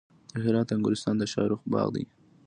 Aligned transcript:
د 0.33 0.35
هرات 0.45 0.69
انګورستان 0.75 1.15
د 1.17 1.23
شاهرخ 1.31 1.59
باغ 1.71 1.87
دی 1.95 2.03